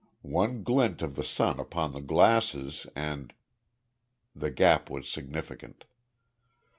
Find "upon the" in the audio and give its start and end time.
1.59-2.01